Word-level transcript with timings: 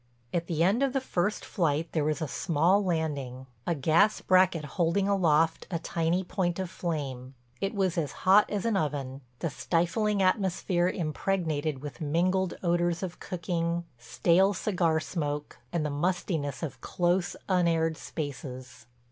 At 0.33 0.47
the 0.47 0.63
end 0.63 0.81
of 0.81 0.93
the 0.93 0.99
first 0.99 1.45
flight 1.45 1.89
there 1.91 2.03
was 2.03 2.23
a 2.23 2.27
small 2.27 2.83
landing, 2.83 3.45
a 3.67 3.75
gas 3.75 4.19
bracket 4.19 4.65
holding 4.65 5.07
aloft 5.07 5.67
a 5.69 5.77
tiny 5.77 6.23
point 6.23 6.57
of 6.57 6.71
flame. 6.71 7.35
It 7.59 7.75
was 7.75 7.99
as 7.99 8.11
hot 8.25 8.49
as 8.49 8.65
an 8.65 8.75
oven, 8.75 9.21
the 9.41 9.51
stifling 9.51 10.23
atmosphere 10.23 10.87
impregnated 10.87 11.83
with 11.83 12.01
mingled 12.01 12.55
odors 12.63 13.03
of 13.03 13.19
cooking, 13.19 13.83
stale 13.99 14.55
cigar 14.55 14.99
smoke, 14.99 15.59
and 15.71 15.85
the 15.85 15.91
mustiness 15.91 16.63
of 16.63 16.81
close, 16.81 17.35
unaired 17.47 17.95
spaces. 17.95 18.87